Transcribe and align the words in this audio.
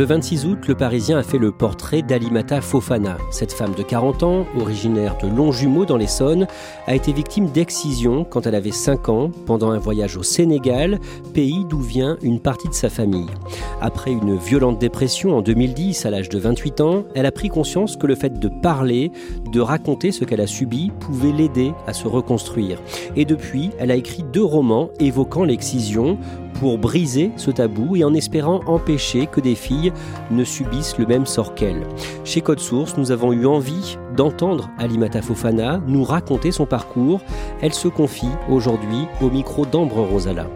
Le 0.00 0.06
26 0.06 0.46
août, 0.46 0.58
le 0.66 0.74
Parisien 0.74 1.18
a 1.18 1.22
fait 1.22 1.36
le 1.36 1.52
portrait 1.52 2.00
d'Alimata 2.00 2.62
Fofana. 2.62 3.18
Cette 3.30 3.52
femme 3.52 3.74
de 3.74 3.82
40 3.82 4.22
ans, 4.22 4.46
originaire 4.58 5.18
de 5.22 5.28
Longjumeau 5.28 5.84
dans 5.84 5.98
l'Essonne, 5.98 6.46
a 6.86 6.94
été 6.94 7.12
victime 7.12 7.50
d'excision 7.50 8.24
quand 8.24 8.46
elle 8.46 8.54
avait 8.54 8.70
5 8.70 9.10
ans 9.10 9.30
pendant 9.44 9.72
un 9.72 9.78
voyage 9.78 10.16
au 10.16 10.22
Sénégal, 10.22 11.00
pays 11.34 11.66
d'où 11.68 11.80
vient 11.80 12.16
une 12.22 12.40
partie 12.40 12.70
de 12.70 12.72
sa 12.72 12.88
famille. 12.88 13.28
Après 13.82 14.10
une 14.10 14.38
violente 14.38 14.78
dépression 14.78 15.36
en 15.36 15.42
2010 15.42 16.06
à 16.06 16.10
l'âge 16.10 16.30
de 16.30 16.38
28 16.38 16.80
ans, 16.80 17.04
elle 17.14 17.26
a 17.26 17.32
pris 17.32 17.50
conscience 17.50 17.98
que 17.98 18.06
le 18.06 18.14
fait 18.14 18.38
de 18.40 18.48
parler, 18.48 19.12
de 19.52 19.60
raconter 19.60 20.12
ce 20.12 20.24
qu'elle 20.24 20.40
a 20.40 20.46
subi 20.46 20.90
pouvait 21.00 21.32
l'aider 21.32 21.74
à 21.86 21.92
se 21.92 22.08
reconstruire. 22.08 22.80
Et 23.16 23.26
depuis, 23.26 23.68
elle 23.78 23.90
a 23.90 23.96
écrit 23.96 24.22
deux 24.22 24.44
romans 24.44 24.88
évoquant 24.98 25.44
l'excision 25.44 26.16
pour 26.60 26.76
briser 26.76 27.32
ce 27.36 27.50
tabou 27.50 27.96
et 27.96 28.04
en 28.04 28.12
espérant 28.12 28.60
empêcher 28.66 29.26
que 29.26 29.40
des 29.40 29.54
filles 29.54 29.94
ne 30.30 30.44
subissent 30.44 30.98
le 30.98 31.06
même 31.06 31.24
sort 31.24 31.54
qu'elle. 31.54 31.86
Chez 32.22 32.42
Code 32.42 32.60
Source, 32.60 32.98
nous 32.98 33.10
avons 33.10 33.32
eu 33.32 33.46
envie 33.46 33.96
d'entendre 34.14 34.70
Alimata 34.76 35.22
Fofana 35.22 35.80
nous 35.86 36.04
raconter 36.04 36.52
son 36.52 36.66
parcours. 36.66 37.22
Elle 37.62 37.72
se 37.72 37.88
confie 37.88 38.28
aujourd'hui 38.50 39.06
au 39.22 39.30
micro 39.30 39.64
d'Ambre 39.64 40.02
Rosala. 40.02 40.48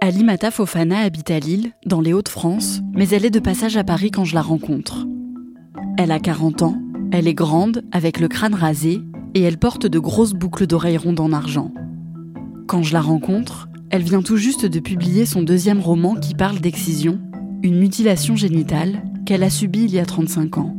Alimata 0.00 0.50
Fofana 0.50 1.00
habite 1.00 1.30
à 1.30 1.38
Lille, 1.38 1.72
dans 1.84 2.00
les 2.00 2.14
Hauts-de-France, 2.14 2.80
mais 2.94 3.10
elle 3.10 3.26
est 3.26 3.30
de 3.30 3.40
passage 3.40 3.76
à 3.76 3.84
Paris 3.84 4.10
quand 4.10 4.24
je 4.24 4.34
la 4.34 4.40
rencontre. 4.40 5.06
Elle 5.98 6.12
a 6.12 6.18
40 6.18 6.62
ans, 6.62 6.76
elle 7.10 7.26
est 7.26 7.34
grande, 7.34 7.82
avec 7.90 8.20
le 8.20 8.28
crâne 8.28 8.54
rasé, 8.54 9.00
et 9.34 9.42
elle 9.42 9.58
porte 9.58 9.86
de 9.86 9.98
grosses 9.98 10.34
boucles 10.34 10.66
d'oreilles 10.66 10.98
rondes 10.98 11.20
en 11.20 11.32
argent. 11.32 11.72
Quand 12.66 12.82
je 12.82 12.92
la 12.92 13.00
rencontre, 13.00 13.68
elle 13.90 14.02
vient 14.02 14.22
tout 14.22 14.36
juste 14.36 14.66
de 14.66 14.80
publier 14.80 15.24
son 15.24 15.42
deuxième 15.42 15.80
roman 15.80 16.14
qui 16.14 16.34
parle 16.34 16.58
d'excision, 16.58 17.18
une 17.62 17.78
mutilation 17.78 18.36
génitale 18.36 19.02
qu'elle 19.24 19.42
a 19.42 19.50
subie 19.50 19.84
il 19.84 19.92
y 19.92 19.98
a 19.98 20.04
35 20.04 20.58
ans. 20.58 20.76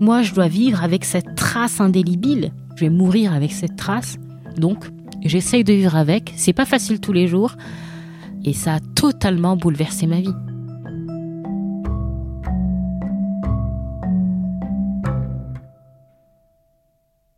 Moi, 0.00 0.22
je 0.22 0.32
dois 0.32 0.46
vivre 0.46 0.84
avec 0.84 1.04
cette 1.04 1.34
trace 1.34 1.80
indélébile. 1.80 2.52
Je 2.76 2.84
vais 2.84 2.90
mourir 2.90 3.32
avec 3.32 3.52
cette 3.52 3.74
trace. 3.74 4.16
Donc, 4.56 4.84
j'essaye 5.24 5.64
de 5.64 5.72
vivre 5.72 5.96
avec. 5.96 6.32
C'est 6.36 6.52
pas 6.52 6.64
facile 6.64 7.00
tous 7.00 7.12
les 7.12 7.26
jours. 7.26 7.56
Et 8.44 8.52
ça 8.52 8.74
a 8.74 8.80
totalement 8.80 9.56
bouleversé 9.56 10.06
ma 10.06 10.20
vie. 10.20 10.34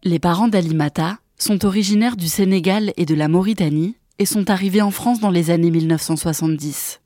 Les 0.02 0.18
parents 0.18 0.48
d'Alimata 0.48 1.18
sont 1.36 1.66
originaires 1.66 2.16
du 2.16 2.26
Sénégal 2.26 2.94
et 2.96 3.04
de 3.04 3.14
la 3.14 3.28
Mauritanie 3.28 3.96
et 4.18 4.24
sont 4.24 4.48
arrivés 4.48 4.80
en 4.80 4.90
France 4.90 5.20
dans 5.20 5.28
les 5.28 5.50
années 5.50 5.70
1970. 5.70 7.02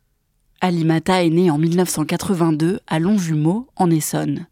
Alimata 0.60 1.24
est 1.24 1.30
née 1.30 1.50
en 1.50 1.58
1982 1.58 2.78
à 2.86 3.00
Longjumeau, 3.00 3.66
en 3.74 3.90
Essonne. 3.90 4.46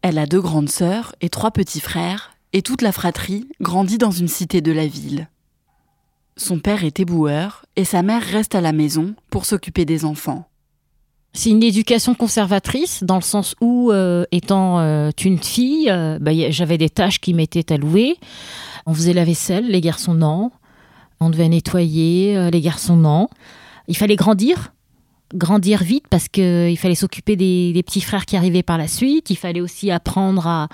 Elle 0.00 0.16
a 0.16 0.24
deux 0.24 0.40
grandes 0.40 0.70
sœurs 0.70 1.14
et 1.20 1.28
trois 1.28 1.50
petits 1.50 1.80
frères, 1.80 2.32
et 2.54 2.62
toute 2.62 2.80
la 2.80 2.90
fratrie 2.90 3.46
grandit 3.60 3.98
dans 3.98 4.12
une 4.12 4.28
cité 4.28 4.62
de 4.62 4.72
la 4.72 4.86
ville. 4.86 5.28
Son 6.38 6.60
père 6.60 6.84
est 6.84 7.00
éboueur 7.00 7.66
et 7.76 7.84
sa 7.84 8.02
mère 8.02 8.22
reste 8.22 8.54
à 8.54 8.62
la 8.62 8.72
maison 8.72 9.14
pour 9.28 9.44
s'occuper 9.44 9.84
des 9.84 10.06
enfants. 10.06 10.47
C'est 11.34 11.50
une 11.50 11.62
éducation 11.62 12.14
conservatrice 12.14 13.04
dans 13.04 13.16
le 13.16 13.22
sens 13.22 13.54
où, 13.60 13.92
euh, 13.92 14.24
étant 14.32 14.80
euh, 14.80 15.10
une 15.24 15.38
fille, 15.38 15.88
euh, 15.90 16.18
bah, 16.20 16.32
j'avais 16.50 16.78
des 16.78 16.88
tâches 16.88 17.20
qui 17.20 17.34
m'étaient 17.34 17.72
allouées. 17.72 18.16
On 18.86 18.94
faisait 18.94 19.12
la 19.12 19.24
vaisselle, 19.24 19.68
les 19.68 19.80
garçons 19.80 20.14
non. 20.14 20.50
On 21.20 21.30
devait 21.30 21.48
nettoyer, 21.48 22.50
les 22.50 22.60
garçons 22.60 22.96
non. 22.96 23.28
Il 23.88 23.96
fallait 23.96 24.16
grandir, 24.16 24.72
grandir 25.34 25.82
vite 25.82 26.04
parce 26.08 26.28
qu'il 26.28 26.78
fallait 26.78 26.94
s'occuper 26.94 27.34
des, 27.34 27.82
petits 27.84 28.00
frères 28.00 28.24
qui 28.24 28.36
arrivaient 28.36 28.62
par 28.62 28.78
la 28.78 28.86
suite. 28.86 29.28
Il 29.28 29.36
fallait 29.36 29.60
aussi 29.60 29.90
apprendre 29.90 30.46
à, 30.46 30.68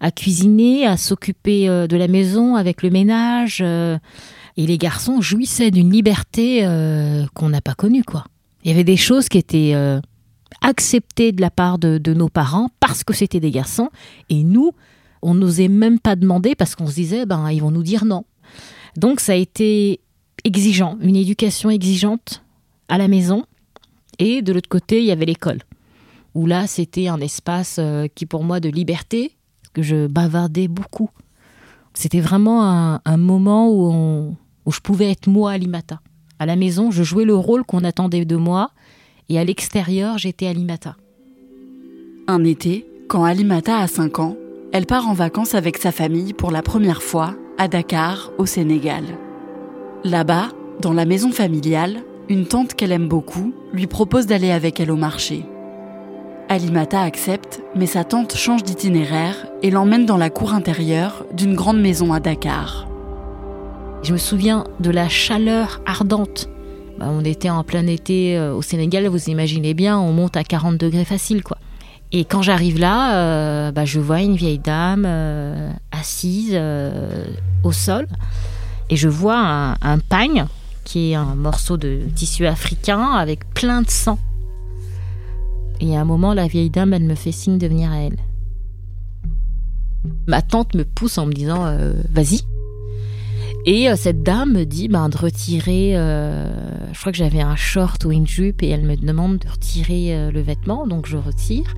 à 0.00 0.10
cuisiner, 0.10 0.86
à 0.86 0.98
s'occuper 0.98 1.66
de 1.66 1.96
la 1.96 2.08
maison 2.08 2.56
avec 2.56 2.82
le 2.82 2.90
ménage. 2.90 3.62
et 3.62 4.66
les 4.66 4.78
garçons 4.78 5.22
jouissaient 5.22 5.70
d'une 5.70 5.90
liberté 5.90 6.60
qu'on 7.34 7.48
n'a 7.48 7.62
pas 7.62 7.74
connue, 7.74 8.04
quoi. 8.04 8.24
Il 8.66 8.70
y 8.70 8.72
avait 8.72 8.82
des 8.82 8.96
choses 8.96 9.28
qui 9.28 9.38
étaient 9.38 9.74
euh, 9.74 10.00
acceptées 10.60 11.30
de 11.30 11.40
la 11.40 11.52
part 11.52 11.78
de, 11.78 12.12
nos 12.12 12.28
parents 12.28 12.68
parce 12.80 13.04
que 13.04 13.14
c'était 13.14 13.38
des 13.38 13.52
garçons. 13.52 13.90
Et 14.28 14.42
nous, 14.42 14.72
on 15.22 15.34
n'osait 15.34 15.68
même 15.68 16.00
pas 16.00 16.16
demander 16.16 16.56
parce 16.56 16.74
qu'on 16.74 16.88
se 16.88 16.94
disait, 16.94 17.26
ben, 17.26 17.48
ils 17.52 17.62
vont 17.62 17.70
nous 17.70 17.84
dire 17.84 18.04
non. 18.04 18.24
Donc 18.96 19.20
ça 19.20 19.32
a 19.32 19.36
été 19.36 20.00
exigeant, 20.42 20.98
une 21.00 21.14
éducation 21.14 21.70
exigeante 21.70 22.42
à 22.88 22.98
la 22.98 23.06
maison. 23.06 23.44
Et 24.18 24.42
de 24.42 24.52
l'autre 24.52 24.68
côté, 24.68 24.98
il 24.98 25.04
y 25.04 25.12
avait 25.12 25.26
l'école. 25.26 25.60
Où 26.34 26.46
là, 26.46 26.66
c'était 26.66 27.06
un 27.06 27.20
espace 27.20 27.76
euh, 27.78 28.08
qui, 28.16 28.26
pour 28.26 28.42
moi, 28.42 28.58
de 28.58 28.68
liberté, 28.68 29.36
parce 29.62 29.74
que 29.74 29.82
je 29.82 30.08
bavardais 30.08 30.66
beaucoup. 30.66 31.10
C'était 31.94 32.20
vraiment 32.20 32.64
un, 33.04 33.16
moment 33.16 33.70
où, 33.70 34.34
où 34.66 34.72
je 34.72 34.80
pouvais 34.80 35.12
être 35.12 35.28
moi, 35.28 35.52
Alimata. 35.52 36.00
À 36.38 36.46
la 36.46 36.56
maison, 36.56 36.90
je 36.90 37.02
jouais 37.02 37.24
le 37.24 37.34
rôle 37.34 37.64
qu'on 37.64 37.84
attendait 37.84 38.24
de 38.24 38.36
moi, 38.36 38.70
et 39.28 39.38
à 39.38 39.44
l'extérieur, 39.44 40.18
j'étais 40.18 40.46
Alimata. 40.46 40.96
Un 42.28 42.44
été, 42.44 42.86
quand 43.08 43.24
Alimata 43.24 43.78
a 43.78 43.86
5 43.86 44.18
ans, 44.18 44.36
elle 44.72 44.86
part 44.86 45.08
en 45.08 45.14
vacances 45.14 45.54
avec 45.54 45.78
sa 45.78 45.92
famille 45.92 46.34
pour 46.34 46.50
la 46.50 46.62
première 46.62 47.02
fois 47.02 47.34
à 47.56 47.68
Dakar, 47.68 48.32
au 48.36 48.44
Sénégal. 48.44 49.04
Là-bas, 50.04 50.48
dans 50.80 50.92
la 50.92 51.06
maison 51.06 51.30
familiale, 51.32 52.02
une 52.28 52.46
tante 52.46 52.74
qu'elle 52.74 52.92
aime 52.92 53.08
beaucoup 53.08 53.54
lui 53.72 53.86
propose 53.86 54.26
d'aller 54.26 54.50
avec 54.50 54.78
elle 54.80 54.90
au 54.90 54.96
marché. 54.96 55.44
Alimata 56.48 57.00
accepte, 57.00 57.62
mais 57.74 57.86
sa 57.86 58.04
tante 58.04 58.36
change 58.36 58.62
d'itinéraire 58.62 59.46
et 59.62 59.70
l'emmène 59.70 60.06
dans 60.06 60.16
la 60.16 60.30
cour 60.30 60.52
intérieure 60.52 61.24
d'une 61.32 61.54
grande 61.54 61.80
maison 61.80 62.12
à 62.12 62.20
Dakar. 62.20 62.86
Je 64.06 64.12
me 64.12 64.18
souviens 64.18 64.62
de 64.78 64.90
la 64.90 65.08
chaleur 65.08 65.80
ardente. 65.84 66.48
Bah, 66.96 67.06
on 67.10 67.24
était 67.24 67.50
en 67.50 67.64
plein 67.64 67.88
été 67.88 68.38
euh, 68.38 68.54
au 68.54 68.62
Sénégal, 68.62 69.08
vous 69.08 69.28
imaginez 69.30 69.74
bien, 69.74 69.98
on 69.98 70.12
monte 70.12 70.36
à 70.36 70.44
40 70.44 70.78
degrés 70.78 71.04
facile, 71.04 71.42
quoi. 71.42 71.58
Et 72.12 72.24
quand 72.24 72.40
j'arrive 72.40 72.78
là, 72.78 73.16
euh, 73.16 73.72
bah, 73.72 73.84
je 73.84 73.98
vois 73.98 74.20
une 74.20 74.36
vieille 74.36 74.60
dame 74.60 75.02
euh, 75.08 75.72
assise 75.90 76.56
au 77.64 77.72
sol, 77.72 78.06
et 78.90 78.96
je 78.96 79.08
vois 79.08 79.74
un, 79.82 79.98
pagne, 79.98 80.46
qui 80.84 81.10
est 81.10 81.14
un 81.16 81.34
morceau 81.34 81.76
de 81.76 82.02
tissu 82.14 82.46
africain 82.46 83.10
avec 83.10 83.52
plein 83.54 83.82
de 83.82 83.90
sang. 83.90 84.20
Et 85.80 85.96
à 85.96 86.00
un 86.00 86.04
moment, 86.04 86.32
la 86.32 86.46
vieille 86.46 86.70
dame, 86.70 86.94
elle 86.94 87.02
me 87.02 87.16
fait 87.16 87.32
signe 87.32 87.58
de 87.58 87.66
venir 87.66 87.90
à 87.90 88.02
elle. 88.02 88.18
Ma 90.28 90.42
tante 90.42 90.76
me 90.76 90.84
pousse 90.84 91.18
en 91.18 91.26
me 91.26 91.32
disant 91.32 91.76
Vas-y. 92.12 92.42
Et 93.68 93.90
euh, 93.90 93.96
cette 93.96 94.22
dame 94.22 94.52
me 94.52 94.64
dit 94.64 94.86
ben, 94.86 95.08
de 95.08 95.18
retirer, 95.18 95.96
euh, 95.96 96.48
je 96.92 97.00
crois 97.00 97.10
que 97.10 97.18
j'avais 97.18 97.40
un 97.40 97.56
short 97.56 98.04
ou 98.04 98.12
une 98.12 98.26
jupe, 98.26 98.62
et 98.62 98.68
elle 98.68 98.84
me 98.84 98.94
demande 98.94 99.38
de 99.38 99.48
retirer 99.48 100.16
euh, 100.16 100.30
le 100.30 100.40
vêtement, 100.40 100.86
donc 100.86 101.06
je 101.06 101.16
retire. 101.16 101.74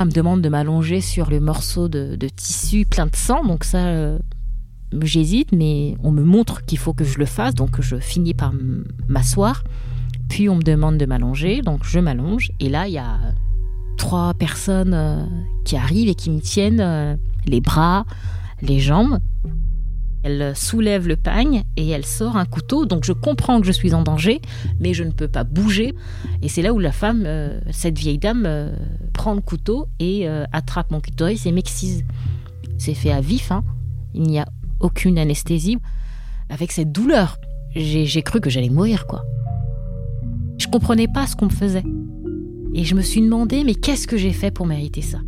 Elle 0.00 0.06
me 0.06 0.10
demande 0.10 0.42
de 0.42 0.48
m'allonger 0.48 1.00
sur 1.00 1.30
le 1.30 1.38
morceau 1.38 1.88
de, 1.88 2.16
de 2.16 2.28
tissu 2.28 2.86
plein 2.86 3.06
de 3.06 3.14
sang, 3.14 3.44
donc 3.44 3.62
ça, 3.62 4.18
j'hésite, 5.00 5.52
mais 5.52 5.96
on 6.02 6.10
me 6.10 6.22
montre 6.24 6.66
qu'il 6.66 6.76
faut 6.76 6.92
que 6.92 7.04
je 7.04 7.18
le 7.18 7.24
fasse, 7.24 7.54
donc 7.54 7.80
je 7.80 7.96
finis 7.96 8.34
par 8.34 8.52
m'asseoir. 9.08 9.62
Puis 10.28 10.48
on 10.48 10.56
me 10.56 10.62
demande 10.62 10.98
de 10.98 11.06
m'allonger, 11.06 11.62
donc 11.62 11.84
je 11.84 11.98
m'allonge, 12.00 12.50
et 12.60 12.68
là 12.68 12.88
il 12.88 12.92
y 12.92 12.98
a 12.98 13.16
trois 13.96 14.34
personnes 14.34 15.30
qui 15.64 15.76
arrivent 15.76 16.10
et 16.10 16.14
qui 16.14 16.30
me 16.30 16.40
tiennent 16.40 17.16
les 17.46 17.60
bras, 17.62 18.04
les 18.60 18.80
jambes. 18.80 19.18
Elle 20.26 20.56
soulève 20.56 21.06
le 21.06 21.14
pagne 21.14 21.62
et 21.76 21.88
elle 21.88 22.04
sort 22.04 22.36
un 22.36 22.46
couteau. 22.46 22.84
Donc 22.84 23.04
je 23.04 23.12
comprends 23.12 23.60
que 23.60 23.66
je 23.66 23.70
suis 23.70 23.94
en 23.94 24.02
danger, 24.02 24.40
mais 24.80 24.92
je 24.92 25.04
ne 25.04 25.12
peux 25.12 25.28
pas 25.28 25.44
bouger. 25.44 25.94
Et 26.42 26.48
c'est 26.48 26.62
là 26.62 26.72
où 26.72 26.80
la 26.80 26.90
femme, 26.90 27.22
euh, 27.26 27.60
cette 27.70 27.96
vieille 27.96 28.18
dame, 28.18 28.42
euh, 28.44 28.74
prend 29.12 29.34
le 29.34 29.40
couteau 29.40 29.86
et 30.00 30.28
euh, 30.28 30.44
attrape 30.52 30.90
mon 30.90 30.98
clitoris 30.98 31.46
et 31.46 31.52
m'excise. 31.52 32.02
C'est 32.76 32.94
fait 32.94 33.12
à 33.12 33.20
vif, 33.20 33.52
hein. 33.52 33.62
il 34.14 34.22
n'y 34.22 34.40
a 34.40 34.48
aucune 34.80 35.16
anesthésie. 35.16 35.78
Avec 36.50 36.72
cette 36.72 36.90
douleur, 36.90 37.38
j'ai 37.76 38.22
cru 38.22 38.40
que 38.40 38.50
j'allais 38.50 38.68
mourir, 38.68 39.06
quoi. 39.06 39.24
Je 40.58 40.66
comprenais 40.66 41.06
pas 41.06 41.28
ce 41.28 41.36
qu'on 41.36 41.46
me 41.46 41.50
faisait. 41.50 41.84
Et 42.74 42.82
je 42.82 42.96
me 42.96 43.02
suis 43.02 43.20
demandé, 43.20 43.62
mais 43.62 43.76
qu'est-ce 43.76 44.08
que 44.08 44.16
j'ai 44.16 44.32
fait 44.32 44.50
pour 44.50 44.66
mériter 44.66 45.02
ça? 45.02 45.18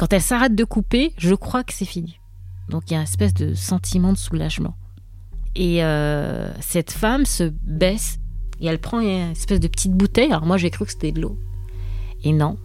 Quand 0.00 0.14
elle 0.14 0.22
s'arrête 0.22 0.54
de 0.54 0.64
couper, 0.64 1.12
je 1.18 1.34
crois 1.34 1.62
que 1.62 1.74
c'est 1.74 1.84
fini. 1.84 2.18
Donc 2.70 2.84
il 2.86 2.94
y 2.94 2.96
a 2.96 3.00
une 3.00 3.04
espèce 3.04 3.34
de 3.34 3.52
sentiment 3.52 4.14
de 4.14 4.16
soulagement. 4.16 4.74
Et 5.54 5.84
euh, 5.84 6.50
cette 6.62 6.90
femme 6.90 7.26
se 7.26 7.52
baisse 7.64 8.18
et 8.62 8.66
elle 8.68 8.78
prend 8.78 9.00
une 9.00 9.32
espèce 9.32 9.60
de 9.60 9.68
petite 9.68 9.92
bouteille. 9.92 10.32
Alors 10.32 10.46
moi 10.46 10.56
j'ai 10.56 10.70
cru 10.70 10.86
que 10.86 10.92
c'était 10.92 11.12
de 11.12 11.20
l'eau. 11.20 11.38
Et 12.24 12.32
non, 12.32 12.56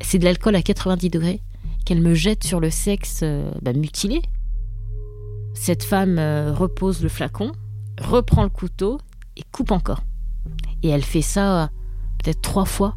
c'est 0.00 0.20
de 0.20 0.24
l'alcool 0.24 0.54
à 0.54 0.62
90 0.62 1.10
degrés 1.10 1.42
qu'elle 1.84 2.00
me 2.00 2.14
jette 2.14 2.44
sur 2.44 2.60
le 2.60 2.70
sexe 2.70 3.22
euh, 3.24 3.50
bah, 3.62 3.72
mutilé. 3.72 4.22
Cette 5.54 5.82
femme 5.82 6.20
euh, 6.20 6.54
repose 6.54 7.02
le 7.02 7.08
flacon, 7.08 7.50
reprend 8.00 8.44
le 8.44 8.48
couteau 8.48 9.00
et 9.36 9.42
coupe 9.50 9.72
encore. 9.72 10.04
Et 10.84 10.88
elle 10.90 11.02
fait 11.02 11.20
ça 11.20 11.68
peut-être 12.22 12.42
trois 12.42 12.64
fois. 12.64 12.94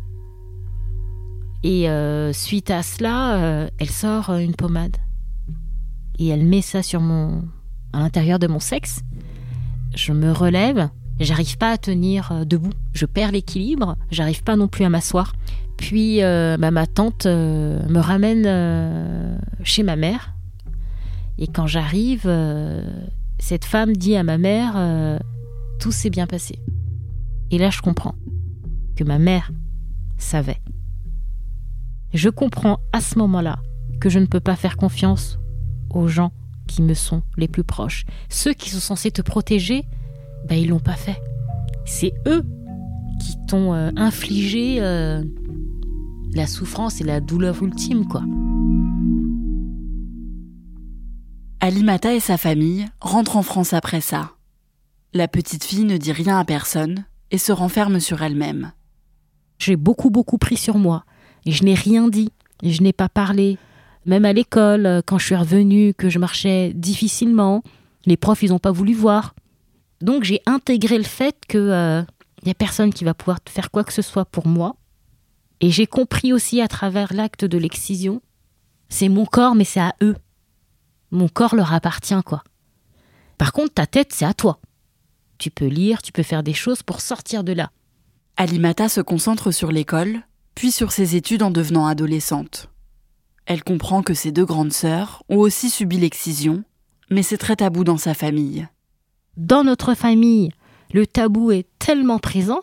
Et 1.63 1.89
euh, 1.89 2.33
suite 2.33 2.69
à 2.71 2.83
cela, 2.83 3.35
euh, 3.37 3.69
elle 3.79 3.89
sort 3.89 4.29
euh, 4.29 4.39
une 4.39 4.53
pommade. 4.53 4.97
Et 6.19 6.27
elle 6.27 6.45
met 6.45 6.61
ça 6.61 6.83
sur 6.83 6.99
mon, 6.99 7.43
à 7.93 7.99
l'intérieur 7.99 8.37
de 8.37 8.47
mon 8.47 8.59
sexe. 8.59 9.01
Je 9.95 10.11
me 10.11 10.31
relève. 10.31 10.89
J'arrive 11.19 11.57
pas 11.57 11.71
à 11.71 11.77
tenir 11.77 12.45
debout. 12.45 12.73
Je 12.93 13.05
perds 13.05 13.31
l'équilibre. 13.31 13.97
J'arrive 14.11 14.43
pas 14.43 14.55
non 14.55 14.67
plus 14.67 14.83
à 14.83 14.89
m'asseoir. 14.89 15.33
Puis 15.77 16.19
bah, 16.21 16.71
ma 16.71 16.87
tante 16.87 17.25
me 17.25 17.99
ramène 17.99 19.39
chez 19.63 19.83
ma 19.83 19.95
mère. 19.95 20.33
Et 21.37 21.47
quand 21.47 21.67
j'arrive, 21.67 22.29
cette 23.39 23.65
femme 23.65 23.95
dit 23.95 24.15
à 24.15 24.23
ma 24.23 24.39
mère 24.39 25.19
tout 25.79 25.91
s'est 25.91 26.09
bien 26.09 26.27
passé. 26.27 26.59
Et 27.51 27.57
là, 27.57 27.69
je 27.69 27.81
comprends 27.81 28.15
que 28.95 29.03
ma 29.03 29.19
mère 29.19 29.51
savait. 30.17 30.61
Je 32.13 32.29
comprends 32.29 32.79
à 32.91 33.01
ce 33.01 33.17
moment-là 33.17 33.59
que 33.99 34.09
je 34.09 34.19
ne 34.19 34.27
peux 34.27 34.39
pas 34.39 34.55
faire 34.55 34.77
confiance 34.77 35.39
aux 35.89 36.07
gens 36.07 36.31
qui 36.67 36.81
me 36.83 36.93
sont 36.93 37.23
les 37.37 37.47
plus 37.47 37.63
proches. 37.63 38.05
Ceux 38.29 38.53
qui 38.53 38.69
sont 38.69 38.79
censés 38.79 39.11
te 39.11 39.21
protéger, 39.21 39.85
ben, 40.47 40.55
ils 40.55 40.69
l'ont 40.69 40.79
pas 40.79 40.95
fait. 40.95 41.19
C'est 41.85 42.13
eux 42.27 42.45
qui 43.19 43.35
t'ont 43.47 43.73
euh, 43.73 43.89
infligé 43.95 44.77
euh, 44.79 45.23
la 46.33 46.45
souffrance 46.45 47.01
et 47.01 47.03
la 47.03 47.19
douleur 47.19 47.61
ultime, 47.63 48.07
quoi. 48.07 48.23
Alimata 51.59 52.13
et 52.13 52.19
sa 52.19 52.37
famille 52.37 52.85
rentrent 52.99 53.37
en 53.37 53.43
France 53.43 53.73
après 53.73 54.01
ça. 54.01 54.31
La 55.13 55.27
petite 55.27 55.63
fille 55.63 55.85
ne 55.85 55.97
dit 55.97 56.11
rien 56.11 56.37
à 56.37 56.45
personne 56.45 57.05
et 57.31 57.37
se 57.37 57.51
renferme 57.51 57.99
sur 57.99 58.21
elle-même. 58.21 58.71
J'ai 59.59 59.77
beaucoup, 59.77 60.09
beaucoup 60.09 60.37
pris 60.37 60.57
sur 60.57 60.77
moi. 60.77 61.05
Je 61.45 61.63
n'ai 61.63 61.73
rien 61.73 62.07
dit. 62.07 62.31
Je 62.63 62.81
n'ai 62.81 62.93
pas 62.93 63.09
parlé. 63.09 63.57
Même 64.05 64.25
à 64.25 64.33
l'école, 64.33 64.85
euh, 64.85 65.01
quand 65.05 65.17
je 65.17 65.25
suis 65.25 65.35
revenue, 65.35 65.93
que 65.93 66.09
je 66.09 66.19
marchais 66.19 66.73
difficilement, 66.73 67.63
les 68.05 68.17
profs, 68.17 68.43
ils 68.43 68.49
n'ont 68.49 68.59
pas 68.59 68.71
voulu 68.71 68.93
voir. 68.93 69.33
Donc 70.01 70.23
j'ai 70.23 70.41
intégré 70.45 70.97
le 70.97 71.03
fait 71.03 71.35
que 71.47 71.57
euh, 71.57 72.01
il 72.41 72.49
y 72.49 72.51
a 72.51 72.55
personne 72.55 72.93
qui 72.93 73.05
va 73.05 73.13
pouvoir 73.13 73.39
faire 73.47 73.71
quoi 73.71 73.83
que 73.83 73.93
ce 73.93 74.01
soit 74.01 74.25
pour 74.25 74.47
moi. 74.47 74.75
Et 75.61 75.71
j'ai 75.71 75.87
compris 75.87 76.33
aussi 76.33 76.59
à 76.59 76.67
travers 76.67 77.13
l'acte 77.13 77.45
de 77.45 77.57
l'excision, 77.57 78.21
c'est 78.89 79.07
mon 79.07 79.25
corps, 79.25 79.55
mais 79.55 79.63
c'est 79.63 79.79
à 79.79 79.95
eux. 80.01 80.15
Mon 81.11 81.29
corps 81.29 81.55
leur 81.55 81.73
appartient, 81.73 82.21
quoi. 82.25 82.43
Par 83.37 83.53
contre, 83.53 83.73
ta 83.73 83.87
tête, 83.87 84.11
c'est 84.11 84.25
à 84.25 84.33
toi. 84.33 84.59
Tu 85.37 85.49
peux 85.51 85.67
lire, 85.67 86.01
tu 86.01 86.11
peux 86.11 86.23
faire 86.23 86.43
des 86.43 86.53
choses 86.53 86.83
pour 86.83 87.01
sortir 87.01 87.43
de 87.43 87.53
là. 87.53 87.71
Alimata 88.35 88.89
se 88.89 88.99
concentre 89.01 89.51
sur 89.51 89.71
l'école, 89.71 90.21
puis 90.55 90.71
sur 90.71 90.91
ses 90.91 91.15
études 91.15 91.43
en 91.43 91.51
devenant 91.51 91.85
adolescente. 91.85 92.69
Elle 93.45 93.63
comprend 93.63 94.03
que 94.03 94.13
ses 94.13 94.31
deux 94.31 94.45
grandes 94.45 94.73
sœurs 94.73 95.23
ont 95.29 95.37
aussi 95.37 95.69
subi 95.69 95.97
l'excision, 95.97 96.63
mais 97.09 97.23
c'est 97.23 97.37
très 97.37 97.57
tabou 97.57 97.83
dans 97.83 97.97
sa 97.97 98.13
famille. 98.13 98.67
dans 99.35 99.63
notre 99.63 99.95
famille, 99.95 100.51
le 100.93 101.07
tabou 101.07 101.51
est 101.51 101.67
tellement 101.79 102.19
présent 102.19 102.61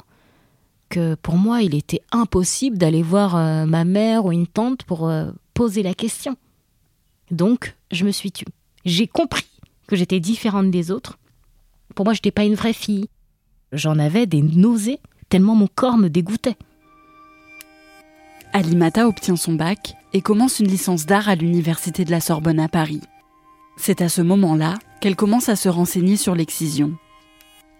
que 0.89 1.15
pour 1.17 1.37
moi, 1.37 1.63
il 1.63 1.75
était 1.75 2.01
impossible 2.13 2.79
d'aller 2.79 3.03
voir 3.03 3.37
euh, 3.37 3.67
ma 3.67 3.85
mère 3.85 4.25
ou 4.25 4.33
une 4.33 4.47
tante 4.47 4.85
pour 4.85 5.09
euh, 5.09 5.31
poser 5.55 5.83
la 5.83 5.95
question. 5.95 6.37
Donc, 7.31 7.77
je 7.91 8.05
me 8.05 8.11
suis 8.11 8.33
tue. 8.33 8.45
J'ai 8.85 9.07
compris 9.07 9.47
que 9.87 9.97
j'étais 9.97 10.21
différente 10.21 10.71
des 10.71 10.91
autres. 10.91 11.19
Pour 11.95 12.05
moi, 12.05 12.15
je 12.15 12.19
n'étais 12.19 12.31
pas 12.31 12.45
une 12.45 12.55
vraie 12.55 12.73
fille. 12.73 13.09
J'en 13.73 13.99
avais 13.99 14.27
des 14.27 14.43
nausées 14.43 15.01
tellement 15.31 15.55
mon 15.55 15.69
corps 15.69 15.97
me 15.97 16.09
dégoûtait. 16.09 16.57
Alimata 18.52 19.06
obtient 19.06 19.37
son 19.37 19.52
bac 19.52 19.97
et 20.12 20.23
commence 20.23 20.58
une 20.58 20.67
licence 20.67 21.06
d'art 21.06 21.29
à 21.29 21.37
l'université 21.37 22.05
de 22.05 22.11
la 22.11 22.20
Sorbonne 22.20 22.58
à 22.58 22.69
Paris. 22.69 23.00
C'est 23.76 24.02
à 24.02 24.08
ce 24.08 24.23
moment-là 24.23 24.75
qu'elle 25.00 25.14
commence 25.14 25.49
à 25.49 25.55
se 25.55 25.69
renseigner 25.69 26.16
sur 26.16 26.35
l'excision. 26.35 26.92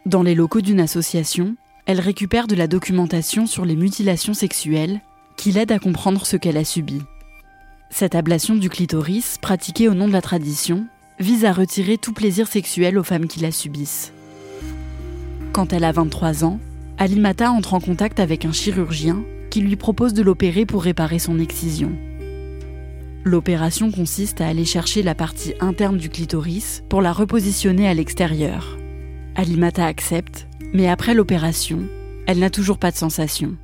Dans 0.07 0.23
les 0.23 0.37
locaux 0.37 0.61
d'une 0.61 0.81
association, 0.81 1.57
elle 1.87 1.99
récupère 1.99 2.47
de 2.47 2.55
la 2.55 2.69
documentation 2.69 3.47
sur 3.47 3.65
les 3.65 3.75
mutilations 3.75 4.33
sexuelles 4.33 5.01
qui 5.37 5.51
l'aide 5.51 5.73
à 5.73 5.81
comprendre 5.81 6.25
ce 6.25 6.37
qu'elle 6.37 6.57
a 6.57 6.65
subi. 6.65 7.03
Cette 7.91 8.15
ablation 8.15 8.55
du 8.55 8.71
clitoris, 8.71 9.39
pratiquée 9.39 9.89
au 9.89 9.95
nom 9.95 10.07
de 10.07 10.13
la 10.13 10.23
tradition, 10.23 10.87
vise 11.19 11.45
à 11.45 11.53
retirer 11.53 11.99
tout 11.99 12.13
plaisir 12.13 12.47
sexuel 12.47 12.97
aux 12.97 13.03
femmes 13.03 13.27
qui 13.27 13.41
la 13.41 13.51
subissent. 13.51 14.13
Quand 15.53 15.73
elle 15.73 15.85
a 15.85 15.91
23 15.91 16.45
ans, 16.45 16.61
Alimata 16.97 17.51
entre 17.51 17.75
en 17.75 17.81
contact 17.81 18.21
avec 18.21 18.45
un 18.45 18.53
chirurgien 18.53 19.25
qui 19.51 19.61
lui 19.61 19.77
propose 19.77 20.15
de 20.15 20.23
l'opérer 20.23 20.65
pour 20.65 20.83
réparer 20.83 21.19
son 21.19 21.39
excision. 21.39 21.93
L'opération 23.25 23.91
consiste 23.91 24.41
à 24.41 24.47
aller 24.47 24.65
chercher 24.65 25.03
la 25.03 25.15
partie 25.15 25.53
interne 25.61 25.99
du 25.99 26.09
clitoris 26.09 26.83
pour 26.89 27.03
la 27.03 27.13
repositionner 27.13 27.87
à 27.87 27.95
l'extérieur. 27.95 28.79
Alimata 29.35 29.85
accepte, 29.85 30.47
mais 30.73 30.89
après 30.89 31.15
l'opération, 31.15 31.87
elle 32.27 32.39
n'a 32.39 32.49
toujours 32.49 32.79
pas 32.79 32.91
de 32.91 32.97
sensation. 32.97 33.57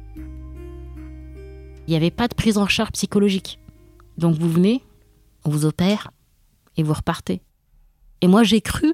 Il 1.86 1.90
n'y 1.90 1.96
avait 1.96 2.10
pas 2.10 2.28
de 2.28 2.34
prise 2.34 2.58
en 2.58 2.66
charge 2.66 2.92
psychologique. 2.92 3.58
Donc 4.18 4.36
vous 4.36 4.50
venez, 4.50 4.82
on 5.44 5.50
vous 5.50 5.64
opère 5.64 6.10
et 6.76 6.82
vous 6.82 6.92
repartez. 6.92 7.40
Et 8.20 8.28
moi 8.28 8.42
j'ai 8.42 8.60
cru 8.60 8.92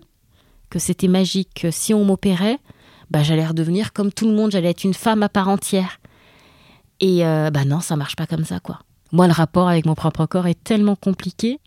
que 0.70 0.78
c'était 0.78 1.08
magique, 1.08 1.50
que 1.54 1.70
si 1.70 1.92
on 1.92 2.04
m'opérait, 2.04 2.58
bah, 3.10 3.22
j'allais 3.22 3.46
redevenir 3.46 3.92
comme 3.92 4.12
tout 4.12 4.28
le 4.28 4.34
monde, 4.34 4.52
j'allais 4.52 4.70
être 4.70 4.84
une 4.84 4.94
femme 4.94 5.22
à 5.22 5.28
part 5.28 5.48
entière. 5.48 5.98
Et 7.02 7.26
euh, 7.26 7.50
bah 7.50 7.64
non, 7.64 7.80
ça 7.80 7.96
marche 7.96 8.16
pas 8.16 8.26
comme 8.26 8.44
ça 8.44 8.60
quoi. 8.60 8.78
Moi 9.10 9.26
le 9.26 9.32
rapport 9.32 9.68
avec 9.68 9.84
mon 9.84 9.94
propre 9.94 10.24
corps 10.24 10.46
est 10.46 10.62
tellement 10.62 10.96
compliqué 10.96 11.58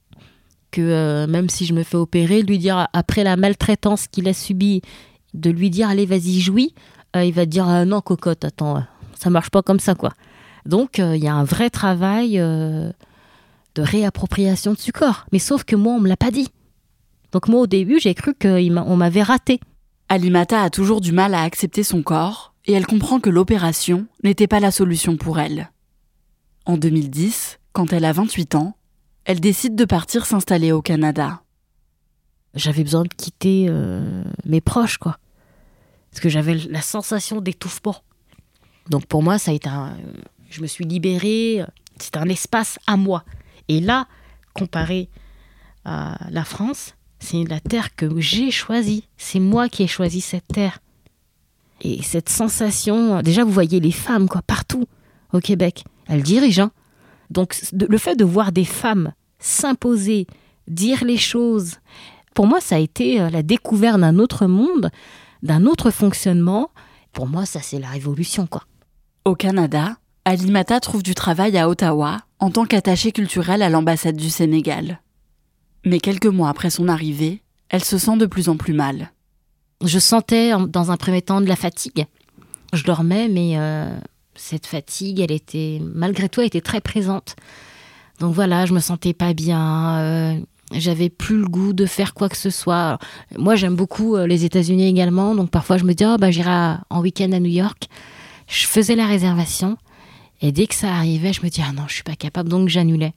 que 0.72 0.82
euh, 0.82 1.28
même 1.28 1.50
si 1.50 1.66
je 1.66 1.74
me 1.74 1.84
fais 1.84 1.98
opérer, 1.98 2.42
lui 2.42 2.58
dire 2.58 2.88
après 2.94 3.24
la 3.24 3.36
maltraitance 3.36 4.08
qu'il 4.08 4.28
a 4.30 4.34
subie, 4.34 4.82
de 5.34 5.50
lui 5.52 5.70
dire 5.70 5.90
allez 5.90 6.06
vas-y 6.06 6.40
jouis, 6.40 6.74
euh, 7.16 7.26
il 7.26 7.34
va 7.34 7.46
dire 7.46 7.68
non 7.86 8.00
cocotte, 8.00 8.46
attends, 8.46 8.82
ça 9.14 9.30
marche 9.30 9.50
pas 9.50 9.62
comme 9.62 9.80
ça 9.80 9.94
quoi. 9.94 10.14
Donc 10.66 10.98
il 11.00 11.24
y 11.24 11.28
a 11.28 11.36
un 11.36 11.44
vrai 11.44 11.70
travail 11.70 12.38
de 12.38 12.94
réappropriation 13.82 14.74
de 14.74 14.80
ce 14.80 14.92
corps. 14.92 15.26
Mais 15.34 15.40
sauf 15.40 15.66
que 15.66 15.76
moi, 15.76 15.94
on 15.94 16.00
me 16.00 16.08
l'a 16.08 16.18
pas 16.18 16.32
dit. 16.32 16.48
Donc 17.34 17.50
moi, 17.50 17.60
au 17.62 17.68
début, 17.68 18.00
j'ai 18.00 18.16
cru 18.16 18.34
qu'on 18.34 18.96
m'avait 18.96 19.22
raté. 19.22 19.60
Alimata 20.08 20.62
a 20.62 20.70
toujours 20.70 21.02
du 21.02 21.12
mal 21.12 21.34
à 21.36 21.42
accepter 21.42 21.84
son 21.84 22.02
corps 22.02 22.55
et 22.68 22.74
elle 22.74 22.88
comprend 22.88 23.20
que 23.20 23.30
l'opération 23.30 24.08
n'était 24.24 24.48
pas 24.48 24.60
la 24.60 24.72
solution 24.72 25.18
pour 25.18 25.40
elle. 25.40 25.72
En 26.66 26.78
2010, 26.78 27.60
quand 27.74 27.94
elle 27.94 28.06
a 28.06 28.12
28 28.12 28.56
ans, 28.56 28.76
elle 29.26 29.40
décide 29.40 29.76
de 29.76 29.86
partir 29.86 30.26
s'installer 30.26 30.72
au 30.72 30.82
Canada. 30.82 31.42
j'avais 32.54 32.84
besoin 32.84 33.04
de 33.04 33.14
quitter 33.14 33.66
euh, 33.70 34.24
mes 34.46 34.62
proches, 34.62 34.98
quoi. 34.98 35.18
Parce 36.12 36.22
que 36.22 36.30
j'avais 36.30 36.56
la 36.56 36.82
sensation 36.82 37.42
d'étouffement. 37.42 37.98
Donc 38.90 39.06
pour 39.06 39.22
moi, 39.22 39.38
ça 39.38 39.52
a 39.52 39.54
été 39.54 39.68
un, 39.68 39.98
je 40.50 40.62
me 40.62 40.68
suis 40.68 40.86
libérée. 40.86 41.64
C'est 42.00 42.18
un 42.18 42.30
espace 42.30 42.80
à 42.88 42.98
moi. 42.98 43.26
Et 43.68 43.82
là, 43.82 44.08
comparé 44.54 45.10
à 45.84 46.18
la 46.32 46.46
France, 46.46 46.96
c'est 47.20 47.44
la 47.44 47.60
terre 47.60 47.96
que 47.96 48.20
j'ai 48.20 48.52
choisie. 48.52 49.08
C'est 49.18 49.40
moi 49.40 49.70
qui 49.70 49.84
ai 49.84 49.88
choisi 49.88 50.22
cette 50.22 50.48
terre. 50.48 50.80
Et 51.82 52.02
cette 52.02 52.30
sensation, 52.30 53.22
déjà 53.22 53.44
vous 53.44 53.52
voyez 53.52 53.80
les 53.80 53.92
femmes 53.92 54.28
quoi 54.28 54.42
partout 54.42 54.86
au 55.34 55.40
Québec, 55.40 55.84
elles 56.08 56.24
dirigent. 56.24 56.64
Hein. 56.64 56.72
Donc 57.30 57.56
le 57.74 57.98
fait 57.98 58.16
de 58.16 58.24
voir 58.24 58.52
des 58.52 58.66
femmes 58.66 59.14
s'imposer, 59.40 60.28
dire 60.68 61.04
les 61.04 61.18
choses, 61.18 61.76
pour 62.34 62.48
moi 62.48 62.62
ça 62.62 62.76
a 62.76 62.80
été 62.80 63.20
euh, 63.20 63.30
la 63.30 63.44
découverte 63.44 64.00
d'un 64.00 64.20
autre 64.20 64.46
monde, 64.48 64.90
d'un 65.44 65.66
autre 65.66 65.92
fonctionnement. 65.92 66.70
Pour 67.12 67.28
moi 67.28 67.46
ça 67.46 67.60
c'est 67.62 67.80
la 67.80 67.90
révolution 67.90 68.48
quoi. 68.48 68.64
Au 69.26 69.36
Canada, 69.36 69.98
Alimata 70.24 70.80
trouve 70.80 71.04
du 71.04 71.16
travail 71.16 71.58
à 71.58 71.68
Ottawa 71.68 72.22
en 72.40 72.52
tant 72.52 72.66
qu'attachée 72.66 73.12
culturelle 73.12 73.62
à 73.62 73.70
l'ambassade 73.70 74.16
du 74.16 74.30
Sénégal. 74.30 75.02
Mais 75.86 76.00
quelques 76.00 76.26
mois 76.26 76.50
après 76.50 76.70
son 76.70 76.88
arrivée, 76.88 77.42
elle 77.70 77.84
se 77.84 77.98
sent 77.98 78.18
de 78.18 78.26
plus 78.26 78.50
en 78.50 78.58
plus 78.58 78.74
mal. 78.74 79.12
Je 79.84 80.00
sentais 80.00 80.52
dans 80.70 80.92
un 80.92 80.98
premier 80.98 81.22
temps 81.22 81.42
de 81.42 81.48
la 81.48 81.56
fatigue. 81.56 82.06
Je 82.74 82.84
dormais, 82.84 83.28
mais 83.28 83.58
euh, 83.58 83.90
cette 84.36 84.66
fatigue, 84.66 85.20
elle 85.20 85.32
était, 85.32 85.82
malgré 85.82 86.30
tout, 86.30 86.42
elle 86.42 86.48
était 86.48 86.62
très 86.62 86.82
présente. 86.82 87.36
Donc 88.20 88.34
voilà, 88.34 88.66
je 88.66 88.74
me 88.74 88.80
sentais 88.80 89.14
pas 89.14 89.34
bien. 89.34 90.00
Euh, 90.00 90.40
j'avais 90.72 91.10
plus 91.10 91.38
le 91.38 91.48
goût 91.48 91.74
de 91.74 91.86
faire 91.86 92.14
quoi 92.14 92.30
que 92.30 92.38
ce 92.38 92.50
soit. 92.50 92.98
moi, 93.38 93.56
j'aime 93.56 93.76
beaucoup 93.76 94.16
euh, 94.16 94.28
les 94.28 94.46
États-Unis 94.46 94.88
également, 94.88 95.36
donc 95.36 95.50
parfois 95.52 95.78
je 95.78 95.84
me 95.84 95.94
dis, 95.94 96.06
oh, 96.06 96.18
bah, 96.18 96.32
j'irai 96.32 96.76
en 96.90 97.02
week-end 97.02 97.32
à 97.34 97.40
New 97.40 97.52
York. 97.52 97.88
Je 98.48 98.66
faisais 98.66 98.96
la 98.96 99.08
réservation, 99.08 99.78
et 100.42 100.52
dès 100.52 100.68
que 100.68 100.76
ça 100.76 100.94
arrivait, 100.94 101.34
je 101.34 101.42
me 101.44 101.50
dis, 101.50 101.62
ah 101.68 101.74
non, 101.74 101.84
je 101.88 101.96
suis 101.96 102.04
pas 102.04 102.16
capable, 102.16 102.50
donc 102.50 102.70
j'annulais. 102.70 103.14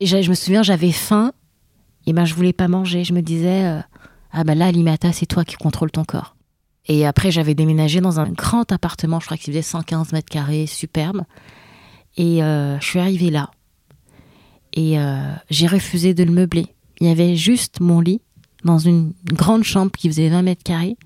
Je 0.00 0.28
me 0.28 0.34
souviens, 0.34 0.62
j'avais 0.62 0.92
faim, 0.92 1.32
et 2.06 2.12
ben 2.12 2.24
je 2.24 2.34
voulais 2.34 2.52
pas 2.52 2.68
manger. 2.68 3.04
Je 3.04 3.12
me 3.12 3.20
disais, 3.20 3.82
ah 4.32 4.44
ben 4.44 4.56
là, 4.56 4.66
Alimata, 4.66 5.12
c'est 5.12 5.26
toi 5.26 5.44
qui 5.44 5.56
contrôle 5.56 5.90
ton 5.90 6.04
corps. 6.04 6.36
Et 6.86 7.06
après, 7.06 7.30
j'avais 7.30 7.54
déménagé 7.54 8.00
dans 8.00 8.20
un 8.20 8.28
grand 8.28 8.70
appartement, 8.72 9.20
je 9.20 9.26
crois 9.26 9.36
qu'il 9.36 9.52
faisait 9.52 9.62
115 9.62 10.12
mètres 10.12 10.30
carrés, 10.30 10.66
superbe. 10.66 11.22
Et 12.16 12.42
euh, 12.42 12.78
je 12.80 12.86
suis 12.86 12.98
arrivée 12.98 13.30
là. 13.30 13.50
Et 14.72 14.98
euh, 14.98 15.32
j'ai 15.50 15.66
refusé 15.66 16.14
de 16.14 16.24
le 16.24 16.32
meubler. 16.32 16.66
Il 17.00 17.06
y 17.06 17.10
avait 17.10 17.36
juste 17.36 17.80
mon 17.80 18.00
lit 18.00 18.20
dans 18.64 18.78
une 18.78 19.12
grande 19.24 19.64
chambre 19.64 19.92
qui 19.92 20.08
faisait 20.08 20.28
20 20.28 20.42
mètres 20.42 20.62
carrés, 20.62 20.96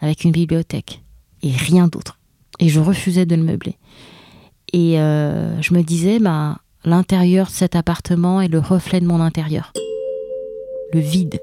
avec 0.00 0.24
une 0.24 0.32
bibliothèque. 0.32 1.02
Et 1.42 1.50
rien 1.50 1.88
d'autre. 1.88 2.18
Et 2.60 2.68
je 2.68 2.80
refusais 2.80 3.26
de 3.26 3.34
le 3.34 3.42
meubler. 3.42 3.78
Et 4.72 4.96
je 4.96 5.74
me 5.74 5.82
disais, 5.82 6.18
ben, 6.18 6.58
l'intérieur 6.84 7.46
de 7.46 7.52
cet 7.52 7.76
appartement 7.76 8.40
est 8.40 8.48
le 8.48 8.58
reflet 8.58 9.00
de 9.00 9.06
mon 9.06 9.20
intérieur 9.20 9.72
le 10.94 11.00
vide. 11.00 11.40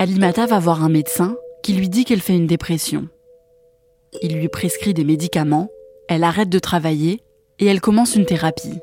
Alimata 0.00 0.46
va 0.46 0.60
voir 0.60 0.84
un 0.84 0.88
médecin 0.88 1.36
qui 1.62 1.72
lui 1.72 1.88
dit 1.88 2.04
qu'elle 2.04 2.20
fait 2.20 2.36
une 2.36 2.46
dépression. 2.46 3.08
Il 4.22 4.36
lui 4.36 4.48
prescrit 4.48 4.94
des 4.94 5.02
médicaments, 5.02 5.68
elle 6.08 6.22
arrête 6.22 6.48
de 6.48 6.58
travailler 6.60 7.20
et 7.58 7.66
elle 7.66 7.80
commence 7.80 8.14
une 8.14 8.24
thérapie. 8.24 8.78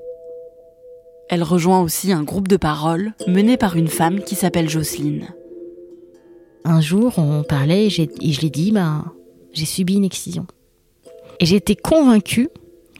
Elle 1.29 1.41
rejoint 1.41 1.81
aussi 1.81 2.11
un 2.11 2.23
groupe 2.23 2.49
de 2.49 2.57
parole 2.57 3.13
mené 3.27 3.55
par 3.55 3.77
une 3.77 3.87
femme 3.87 4.19
qui 4.19 4.35
s'appelle 4.35 4.69
Jocelyne. 4.69 5.29
Un 6.65 6.81
jour, 6.81 7.13
on 7.17 7.43
parlait 7.43 7.85
et, 7.85 7.89
je 7.89 8.01
lui 8.01 8.47
ai 8.47 8.49
dit 8.49 8.71
ben, 8.73 9.11
j'ai 9.53 9.65
subi 9.65 9.95
une 9.95 10.03
excision. 10.03 10.45
Et 11.39 11.45
j'étais 11.45 11.77
convaincue 11.77 12.49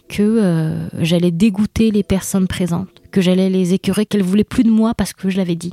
que 0.08 0.24
euh, 0.24 0.88
j'allais 1.02 1.32
dégoûter 1.32 1.92
les 1.92 2.04
personnes 2.04 2.48
présentes 2.48 2.96
que 3.16 3.22
j'allais 3.22 3.50
les 3.50 3.74
écœurer, 3.74 4.06
qu'elle 4.06 4.24
voulait 4.24 4.44
plus 4.44 4.64
de 4.64 4.70
moi 4.70 4.94
parce 4.94 5.14
que 5.14 5.30
je 5.30 5.38
l'avais 5.38 5.56
dit. 5.56 5.72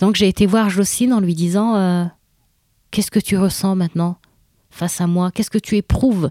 Donc 0.00 0.16
j'ai 0.16 0.28
été 0.28 0.46
voir 0.46 0.70
Jocelyne 0.70 1.12
en 1.12 1.20
lui 1.20 1.34
disant 1.34 1.76
euh, 1.76 2.04
Qu'est-ce 2.90 3.10
que 3.10 3.20
tu 3.20 3.38
ressens 3.38 3.76
maintenant 3.76 4.16
face 4.70 5.00
à 5.00 5.06
moi? 5.06 5.30
Qu'est-ce 5.30 5.50
que 5.50 5.58
tu 5.58 5.76
éprouves? 5.76 6.30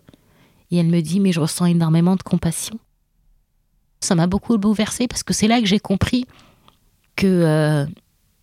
Et 0.72 0.78
elle 0.78 0.88
me 0.88 1.02
dit 1.02 1.20
Mais 1.20 1.32
je 1.32 1.40
ressens 1.40 1.66
énormément 1.66 2.16
de 2.16 2.24
compassion. 2.24 2.80
Ça 4.02 4.16
m'a 4.16 4.28
beaucoup 4.28 4.58
bouleversée 4.58 5.08
parce 5.08 5.24
que 5.24 5.34
c'est 5.34 5.48
là 5.48 5.60
que 5.60 5.68
j'ai 5.68 5.80
compris 5.80 6.26
que 7.16 7.28
euh, 7.28 7.86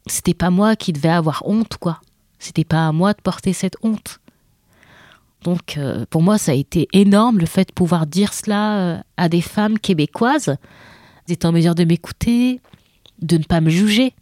c'était 0.07 0.35
pas 0.35 0.51
moi 0.51 0.77
qui 0.77 0.93
devais 0.93 1.09
avoir 1.09 1.43
honte, 1.45 1.77
quoi. 1.79 2.01
C'était 2.39 2.65
pas 2.65 2.87
à 2.87 2.93
moi 2.93 3.13
de 3.13 3.21
porter 3.21 3.53
cette 3.53 3.77
honte. 3.83 4.21
Donc 5.43 5.77
euh, 5.77 6.05
pour 6.09 6.23
moi, 6.23 6.39
ça 6.39 6.53
a 6.53 6.55
été 6.55 6.87
énorme 6.93 7.39
le 7.39 7.47
fait 7.47 7.69
de 7.69 7.73
pouvoir 7.73 8.07
dire 8.07 8.33
cela 8.33 9.03
à 9.17 9.29
des 9.29 9.41
femmes 9.41 9.79
québécoises 9.79 10.57
étaient 11.29 11.47
en 11.47 11.53
mesure 11.53 11.75
de 11.75 11.83
m'écouter, 11.85 12.61
de 13.21 13.39
ne 13.39 13.43
pas 13.43 13.61
me 13.61 13.71
juger. 13.71 14.15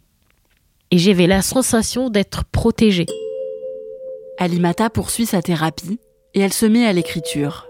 Et 0.91 0.97
j'avais 0.97 1.27
la 1.27 1.41
sensation 1.41 2.09
d'être 2.09 2.45
protégée. 2.45 3.07
Alimata 4.37 4.89
poursuit 4.89 5.25
sa 5.25 5.41
thérapie 5.41 5.99
et 6.33 6.41
elle 6.41 6.53
se 6.53 6.65
met 6.65 6.85
à 6.85 6.93
l'écriture. 6.93 7.67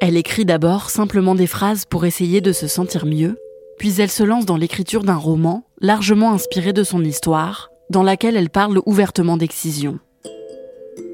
Elle 0.00 0.16
écrit 0.16 0.44
d'abord 0.44 0.90
simplement 0.90 1.34
des 1.34 1.46
phrases 1.46 1.84
pour 1.84 2.04
essayer 2.04 2.40
de 2.40 2.52
se 2.52 2.66
sentir 2.66 3.06
mieux, 3.06 3.36
puis 3.78 4.00
elle 4.00 4.10
se 4.10 4.22
lance 4.22 4.46
dans 4.46 4.56
l'écriture 4.56 5.02
d'un 5.02 5.16
roman 5.16 5.64
largement 5.80 6.32
inspiré 6.32 6.72
de 6.72 6.84
son 6.84 7.04
histoire, 7.04 7.70
dans 7.90 8.02
laquelle 8.02 8.36
elle 8.36 8.50
parle 8.50 8.80
ouvertement 8.86 9.36
d'excision. 9.36 9.98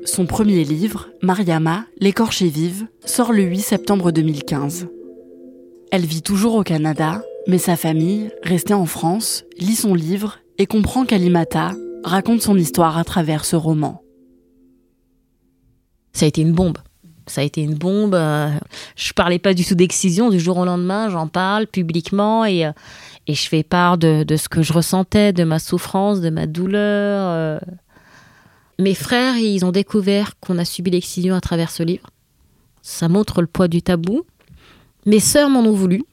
Son 0.04 0.26
premier 0.26 0.64
livre, 0.64 1.08
Mariama, 1.22 1.86
l'écorchée 1.98 2.48
vive, 2.48 2.86
sort 3.04 3.32
le 3.32 3.42
8 3.42 3.60
septembre 3.60 4.10
2015. 4.10 4.88
Elle 5.90 6.04
vit 6.04 6.22
toujours 6.22 6.56
au 6.56 6.62
Canada, 6.62 7.22
mais 7.46 7.58
sa 7.58 7.76
famille, 7.76 8.30
restée 8.42 8.74
en 8.74 8.86
France, 8.86 9.44
lit 9.58 9.76
son 9.76 9.94
livre 9.94 10.40
et 10.58 10.66
comprend 10.66 11.04
qu'Alimata 11.04 11.72
raconte 12.04 12.42
son 12.42 12.56
histoire 12.56 12.98
à 12.98 13.04
travers 13.04 13.44
ce 13.44 13.56
roman. 13.56 14.02
Ça 16.12 16.26
a 16.26 16.28
été 16.28 16.42
une 16.42 16.52
bombe. 16.52 16.78
Ça 17.26 17.40
a 17.40 17.44
été 17.44 17.62
une 17.62 17.74
bombe. 17.74 18.14
Euh, 18.14 18.50
je 18.96 19.12
parlais 19.12 19.38
pas 19.38 19.54
du 19.54 19.64
tout 19.64 19.74
d'excision 19.74 20.30
du 20.30 20.38
jour 20.38 20.58
au 20.58 20.64
lendemain. 20.64 21.08
J'en 21.08 21.26
parle 21.26 21.66
publiquement 21.66 22.44
et, 22.44 22.66
euh, 22.66 22.72
et 23.26 23.34
je 23.34 23.48
fais 23.48 23.62
part 23.62 23.98
de, 23.98 24.24
ce 24.36 24.48
que 24.48 24.62
je 24.62 24.72
ressentais, 24.72 25.32
de 25.32 25.44
ma 25.44 25.58
souffrance, 25.58 26.20
de 26.20 26.30
ma 26.30 26.46
douleur. 26.46 27.28
Euh. 27.30 27.58
Mes 28.78 28.94
frères, 28.94 29.36
ils 29.36 29.64
ont 29.64 29.72
découvert 29.72 30.38
qu'on 30.40 30.58
a 30.58 30.64
subi 30.64 30.90
l'excision 30.90 31.34
à 31.34 31.40
travers 31.40 31.70
ce 31.70 31.82
livre. 31.82 32.10
Ça 32.82 33.08
montre 33.08 33.40
le 33.40 33.46
poids 33.46 33.68
du 33.68 33.82
tabou. 33.82 34.24
Mes 35.06 35.20
sœurs 35.20 35.48
m'en 35.48 35.60
ont 35.60 35.72
voulu. 35.72 36.04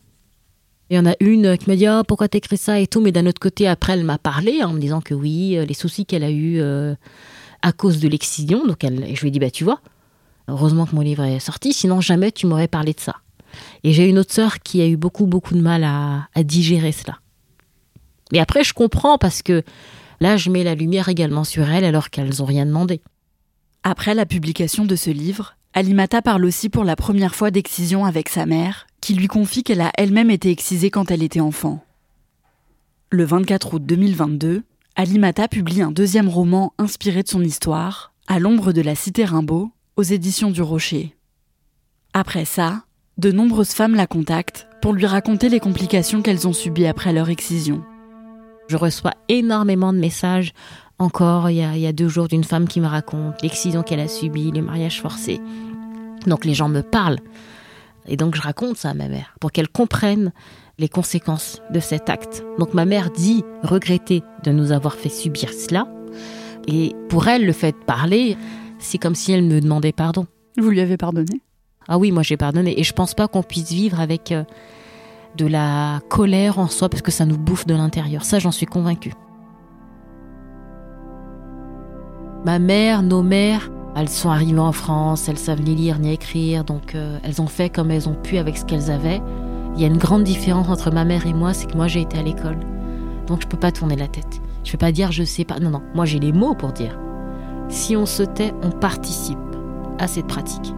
Il 0.91 0.95
y 0.95 0.99
en 0.99 1.05
a 1.05 1.15
une 1.21 1.57
qui 1.57 1.69
m'a 1.69 1.77
dit 1.77 1.87
oh, 1.87 2.03
pourquoi 2.05 2.27
t'écris 2.27 2.57
ça 2.57 2.77
et 2.81 2.85
tout, 2.85 2.99
mais 2.99 3.13
d'un 3.13 3.25
autre 3.25 3.39
côté, 3.39 3.65
après, 3.65 3.93
elle 3.93 4.03
m'a 4.03 4.17
parlé 4.17 4.61
en 4.61 4.73
me 4.73 4.79
disant 4.79 4.99
que 4.99 5.13
oui, 5.13 5.57
euh, 5.57 5.63
les 5.63 5.73
soucis 5.73 6.05
qu'elle 6.05 6.25
a 6.25 6.29
eus 6.29 6.59
euh, 6.59 6.95
à 7.61 7.71
cause 7.71 8.01
de 8.01 8.09
l'excision. 8.09 8.67
Donc 8.67 8.83
elle, 8.83 9.15
je 9.15 9.21
lui 9.21 9.29
ai 9.29 9.31
dit 9.31 9.39
bah 9.39 9.49
tu 9.49 9.63
vois, 9.63 9.79
heureusement 10.49 10.85
que 10.85 10.93
mon 10.93 10.99
livre 10.99 11.23
est 11.23 11.39
sorti, 11.39 11.71
sinon 11.71 12.01
jamais 12.01 12.33
tu 12.33 12.45
m'aurais 12.45 12.67
parlé 12.67 12.91
de 12.91 12.99
ça. 12.99 13.15
Et 13.85 13.93
j'ai 13.93 14.09
une 14.09 14.19
autre 14.19 14.33
sœur 14.33 14.59
qui 14.59 14.81
a 14.81 14.87
eu 14.87 14.97
beaucoup 14.97 15.27
beaucoup 15.27 15.53
de 15.53 15.61
mal 15.61 15.85
à, 15.85 16.27
à 16.35 16.43
digérer 16.43 16.91
cela. 16.91 17.19
Mais 18.33 18.39
après, 18.39 18.65
je 18.65 18.73
comprends 18.73 19.17
parce 19.17 19.41
que 19.41 19.63
là, 20.19 20.35
je 20.35 20.49
mets 20.49 20.65
la 20.65 20.75
lumière 20.75 21.07
également 21.07 21.45
sur 21.45 21.69
elles 21.69 21.85
alors 21.85 22.09
qu'elles 22.09 22.39
n'ont 22.39 22.45
rien 22.45 22.65
demandé. 22.65 22.99
Après 23.83 24.13
la 24.13 24.25
publication 24.25 24.83
de 24.83 24.97
ce 24.97 25.09
livre, 25.09 25.55
Alimata 25.73 26.21
parle 26.21 26.43
aussi 26.43 26.67
pour 26.67 26.83
la 26.83 26.97
première 26.97 27.33
fois 27.33 27.49
d'excision 27.49 28.03
avec 28.03 28.27
sa 28.27 28.45
mère, 28.45 28.87
qui 29.01 29.15
lui 29.15 29.27
confie 29.27 29.63
qu'elle 29.63 29.81
a 29.81 29.91
elle-même 29.97 30.31
été 30.31 30.49
excisée 30.51 30.91
quand 30.91 31.11
elle 31.11 31.23
était 31.23 31.39
enfant. 31.39 31.83
Le 33.09 33.25
24 33.25 33.73
août 33.73 33.83
2022, 33.85 34.63
Alimata 34.95 35.47
publie 35.47 35.81
un 35.81 35.91
deuxième 35.91 36.29
roman 36.29 36.73
inspiré 36.77 37.23
de 37.23 37.27
son 37.27 37.41
histoire, 37.41 38.13
À 38.27 38.39
l'ombre 38.39 38.71
de 38.71 38.81
la 38.81 38.95
cité 38.95 39.25
Rimbaud, 39.25 39.71
aux 39.97 40.03
éditions 40.03 40.51
du 40.51 40.61
Rocher. 40.61 41.15
Après 42.13 42.45
ça, 42.45 42.83
de 43.17 43.31
nombreuses 43.31 43.71
femmes 43.71 43.95
la 43.95 44.07
contactent 44.07 44.67
pour 44.81 44.93
lui 44.93 45.05
raconter 45.05 45.49
les 45.49 45.59
complications 45.59 46.21
qu'elles 46.21 46.47
ont 46.47 46.53
subies 46.53 46.87
après 46.87 47.13
leur 47.13 47.29
excision. 47.29 47.83
Je 48.67 48.77
reçois 48.77 49.13
énormément 49.27 49.91
de 49.91 49.99
messages 49.99 50.53
encore 50.97 51.49
il 51.49 51.57
y, 51.57 51.87
a, 51.87 51.93
deux 51.93 52.07
jours 52.07 52.27
d'une 52.27 52.43
femme 52.43 52.67
qui 52.67 52.79
me 52.79 52.87
raconte 52.87 53.41
l'excision 53.41 53.81
qu'elle 53.81 53.99
a 53.99 54.07
subie, 54.07 54.51
les 54.51 54.61
mariages 54.61 55.01
forcés. 55.01 55.41
Donc 56.27 56.45
les 56.45 56.53
gens 56.53 56.69
me 56.69 56.81
parlent. 56.81 57.19
Et 58.07 58.17
donc 58.17 58.35
je 58.35 58.41
raconte 58.41 58.77
ça 58.77 58.89
à 58.89 58.93
ma 58.93 59.07
mère 59.07 59.35
pour 59.39 59.51
qu'elle 59.51 59.69
comprenne 59.69 60.31
les 60.77 60.89
conséquences 60.89 61.61
de 61.71 61.79
cet 61.79 62.09
acte. 62.09 62.43
Donc 62.57 62.73
ma 62.73 62.85
mère 62.85 63.11
dit 63.11 63.43
regretter 63.63 64.23
de 64.43 64.51
nous 64.51 64.71
avoir 64.71 64.95
fait 64.95 65.09
subir 65.09 65.49
cela. 65.53 65.87
Et 66.67 66.95
pour 67.09 67.27
elle, 67.27 67.45
le 67.45 67.53
fait 67.53 67.71
de 67.71 67.85
parler, 67.85 68.37
c'est 68.79 68.97
comme 68.97 69.15
si 69.15 69.31
elle 69.31 69.43
me 69.43 69.61
demandait 69.61 69.91
pardon. 69.91 70.25
Vous 70.57 70.69
lui 70.69 70.81
avez 70.81 70.97
pardonné? 70.97 71.41
Ah 71.87 71.97
oui, 71.97 72.11
moi 72.11 72.23
j'ai 72.23 72.37
pardonné. 72.37 72.79
Et 72.79 72.83
je 72.83 72.93
pense 72.93 73.13
pas 73.13 73.27
qu'on 73.27 73.43
puisse 73.43 73.71
vivre 73.71 73.99
avec 73.99 74.31
euh, 74.31 74.43
de 75.37 75.45
la 75.45 76.01
colère 76.09 76.59
en 76.59 76.67
soi 76.67 76.89
parce 76.89 77.01
que 77.01 77.11
ça 77.11 77.25
nous 77.25 77.37
bouffe 77.37 77.65
de 77.65 77.73
l'intérieur. 77.73 78.23
Ça, 78.25 78.39
j'en 78.39 78.51
suis 78.51 78.65
convaincue. 78.65 79.13
Ma 82.45 82.59
mère, 82.59 83.03
nos 83.03 83.21
mères, 83.21 83.69
elles 83.95 84.09
sont 84.09 84.29
arrivées 84.29 84.59
en 84.59 84.71
France, 84.71 85.27
elles 85.27 85.37
savent 85.37 85.61
ni 85.61 85.75
lire 85.75 85.99
ni 85.99 86.13
écrire, 86.13 86.63
donc 86.63 86.95
euh, 86.95 87.19
elles 87.23 87.41
ont 87.41 87.47
fait 87.47 87.69
comme 87.69 87.91
elles 87.91 88.07
ont 88.07 88.15
pu 88.15 88.37
avec 88.37 88.57
ce 88.57 88.65
qu'elles 88.65 88.89
avaient. 88.89 89.21
Il 89.75 89.81
y 89.81 89.83
a 89.83 89.87
une 89.87 89.97
grande 89.97 90.23
différence 90.23 90.69
entre 90.69 90.91
ma 90.91 91.05
mère 91.05 91.25
et 91.25 91.33
moi, 91.33 91.53
c'est 91.53 91.69
que 91.69 91.75
moi 91.75 91.87
j'ai 91.87 92.01
été 92.01 92.17
à 92.17 92.23
l'école. 92.23 92.59
Donc 93.27 93.41
je 93.41 93.47
peux 93.47 93.57
pas 93.57 93.71
tourner 93.71 93.95
la 93.95 94.07
tête. 94.07 94.41
Je 94.63 94.71
peux 94.71 94.77
pas 94.77 94.91
dire 94.91 95.11
je 95.11 95.23
sais 95.23 95.45
pas. 95.45 95.59
Non, 95.59 95.69
non, 95.69 95.81
moi 95.93 96.05
j'ai 96.05 96.19
les 96.19 96.31
mots 96.31 96.55
pour 96.55 96.71
dire. 96.71 96.97
Si 97.69 97.95
on 97.95 98.05
se 98.05 98.23
tait, 98.23 98.53
on 98.63 98.69
participe 98.69 99.37
à 99.99 100.07
cette 100.07 100.27
pratique. 100.27 100.73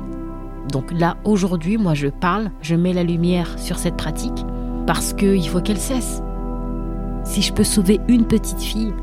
Donc 0.72 0.91
là, 0.91 1.17
aujourd'hui, 1.24 1.77
moi 1.77 1.93
je 1.93 2.08
parle, 2.08 2.51
je 2.62 2.75
mets 2.75 2.93
la 2.93 3.03
lumière 3.03 3.60
sur 3.60 3.77
cette 3.77 3.98
pratique 3.98 4.46
parce 4.88 5.13
qu'il 5.13 5.48
faut 5.48 5.62
qu'elle 5.62 5.79
cesse. 5.79 6.22
Si 7.24 7.41
je 7.41 7.53
peux 7.53 7.63
sauver 7.63 8.00
une 8.08 8.25
petite 8.25 8.62
fille, 8.62 8.93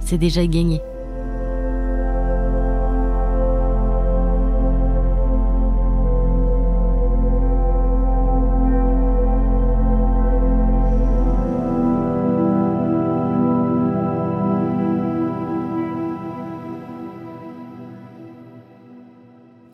c'est 0.00 0.18
déjà 0.18 0.46
gagné. 0.46 0.80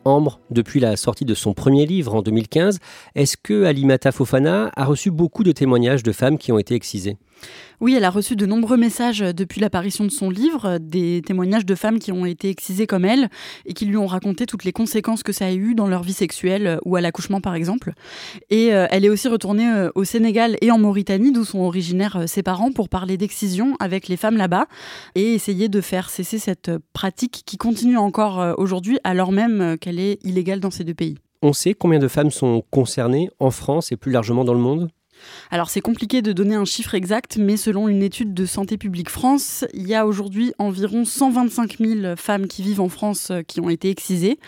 Ambre, 0.03 0.39
depuis 0.49 0.79
la 0.79 0.97
sortie 0.97 1.25
de 1.25 1.35
son 1.35 1.53
premier 1.53 1.85
livre 1.85 2.15
en 2.15 2.21
2015, 2.21 2.79
est-ce 3.13 3.37
que 3.37 3.65
Alimata 3.65 4.11
Fofana 4.11 4.71
a 4.75 4.85
reçu 4.85 5.11
beaucoup 5.11 5.43
de 5.43 5.51
témoignages 5.51 6.01
de 6.01 6.11
femmes 6.11 6.39
qui 6.39 6.51
ont 6.51 6.57
été 6.57 6.73
excisées? 6.73 7.17
Oui, 7.79 7.95
elle 7.95 8.05
a 8.05 8.11
reçu 8.11 8.35
de 8.35 8.45
nombreux 8.45 8.77
messages 8.77 9.21
depuis 9.21 9.59
l'apparition 9.59 10.05
de 10.05 10.11
son 10.11 10.29
livre, 10.29 10.77
des 10.79 11.23
témoignages 11.25 11.65
de 11.65 11.73
femmes 11.73 11.97
qui 11.97 12.11
ont 12.11 12.27
été 12.27 12.47
excisées 12.47 12.85
comme 12.85 13.05
elle 13.05 13.29
et 13.65 13.73
qui 13.73 13.87
lui 13.87 13.97
ont 13.97 14.05
raconté 14.05 14.45
toutes 14.45 14.65
les 14.65 14.71
conséquences 14.71 15.23
que 15.23 15.31
ça 15.31 15.47
a 15.47 15.51
eu 15.51 15.73
dans 15.73 15.87
leur 15.87 16.03
vie 16.03 16.13
sexuelle 16.13 16.79
ou 16.85 16.95
à 16.95 17.01
l'accouchement 17.01 17.41
par 17.41 17.55
exemple. 17.55 17.93
Et 18.51 18.75
euh, 18.75 18.85
elle 18.91 19.03
est 19.03 19.09
aussi 19.09 19.27
retournée 19.27 19.67
euh, 19.67 19.89
au 19.95 20.03
Sénégal 20.03 20.57
et 20.61 20.69
en 20.69 20.77
Mauritanie, 20.77 21.31
d'où 21.31 21.43
sont 21.43 21.61
originaires 21.61 22.17
euh, 22.17 22.27
ses 22.27 22.43
parents, 22.43 22.71
pour 22.71 22.87
parler 22.87 23.17
d'excision 23.17 23.75
avec 23.79 24.07
les 24.07 24.17
femmes 24.17 24.37
là-bas 24.37 24.67
et 25.15 25.33
essayer 25.33 25.67
de 25.67 25.81
faire 25.81 26.11
cesser 26.11 26.37
cette 26.37 26.69
pratique 26.93 27.41
qui 27.47 27.57
continue 27.57 27.97
encore 27.97 28.55
aujourd'hui 28.59 28.99
alors 29.03 29.31
même 29.31 29.77
qu'elle 29.79 29.90
est 29.99 30.23
illégale 30.25 30.59
dans 30.59 30.71
ces 30.71 30.83
deux 30.83 30.93
pays. 30.93 31.17
On 31.41 31.53
sait 31.53 31.73
combien 31.73 31.99
de 31.99 32.07
femmes 32.07 32.31
sont 32.31 32.63
concernées 32.69 33.29
en 33.39 33.51
France 33.51 33.91
et 33.91 33.97
plus 33.97 34.11
largement 34.11 34.45
dans 34.45 34.53
le 34.53 34.59
monde? 34.59 34.89
Alors 35.49 35.69
c'est 35.69 35.81
compliqué 35.81 36.21
de 36.21 36.31
donner 36.33 36.55
un 36.55 36.65
chiffre 36.65 36.95
exact, 36.95 37.37
mais 37.37 37.57
selon 37.57 37.87
une 37.87 38.03
étude 38.03 38.33
de 38.33 38.45
Santé 38.45 38.77
publique 38.77 39.09
France, 39.09 39.65
il 39.73 39.87
y 39.87 39.95
a 39.95 40.05
aujourd'hui 40.05 40.53
environ 40.57 41.05
125 41.05 41.77
000 41.79 42.15
femmes 42.15 42.47
qui 42.47 42.61
vivent 42.61 42.81
en 42.81 42.89
France 42.89 43.29
euh, 43.31 43.41
qui 43.41 43.59
ont 43.59 43.69
été 43.69 43.89
excisées. 43.89 44.39